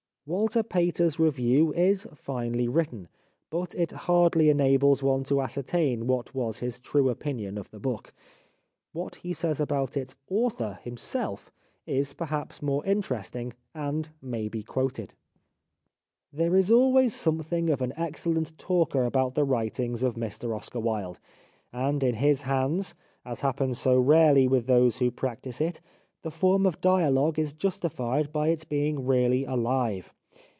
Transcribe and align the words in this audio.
Walter 0.27 0.61
Pater's 0.63 1.19
review 1.19 1.73
is 1.73 2.07
finely 2.15 2.67
written, 2.67 3.09
but 3.49 3.73
it 3.73 3.91
hardly 3.91 4.49
en 4.51 4.59
ables 4.59 5.01
one 5.01 5.23
to 5.25 5.41
ascertain 5.41 6.05
what 6.07 6.33
was 6.33 6.59
his 6.59 6.79
true 6.79 7.09
opinion 7.09 7.57
of 7.57 7.71
the 7.71 7.79
book. 7.79 8.13
What 8.93 9.15
he 9.15 9.33
says 9.33 9.59
about 9.59 9.97
its 9.97 10.15
author 10.29 10.77
himself 10.83 11.51
is, 11.87 12.13
perhaps, 12.13 12.61
more 12.61 12.85
interesting 12.85 13.53
and 13.73 14.07
may 14.21 14.47
be 14.47 14.61
quoted:—" 14.63 15.15
There 16.31 16.55
is 16.55 16.71
always 16.71 17.15
something 17.15 17.71
of 17.71 17.81
an 17.81 17.91
excellent 17.97 18.57
talker 18.59 19.03
about 19.03 19.33
the 19.33 19.43
writings 19.43 20.03
of 20.03 20.15
Mr 20.15 20.55
Oscar 20.55 20.79
Wilde; 20.79 21.19
and 21.73 22.03
in 22.05 22.15
his 22.15 22.43
hands, 22.43 22.93
as 23.25 23.41
happens 23.41 23.79
so 23.79 23.99
rarely 23.99 24.47
with 24.47 24.67
those 24.67 24.99
who 24.99 25.11
practise 25.11 25.59
it, 25.59 25.81
the 26.23 26.31
form 26.31 26.65
of 26.67 26.79
dialogue 26.79 27.37
is 27.39 27.51
justified 27.51 28.31
by 28.31 28.47
its 28.47 28.63
being 28.63 29.05
really 29.07 29.43
alive. 29.43 30.13